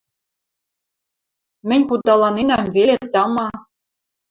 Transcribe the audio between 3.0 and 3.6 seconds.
тама...